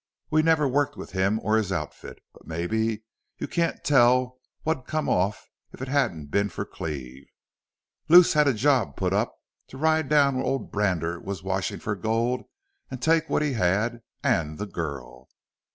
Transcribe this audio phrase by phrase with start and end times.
[0.31, 3.03] We never worked with him or his outfit, but mebbe
[3.37, 7.27] you can't tell what'd come off if it hadn't been for Cleve.
[8.09, 9.37] Luce had a job put up
[9.67, 12.45] to ride down where ole Brander was washin' fer gold,
[12.99, 15.29] take what he had AN' the girl.